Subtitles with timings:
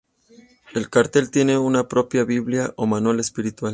[0.73, 3.69] El cartel tiene su propia "biblia" o manual espiritual.